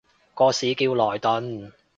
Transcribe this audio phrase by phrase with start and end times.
[0.33, 1.73] 個市叫萊頓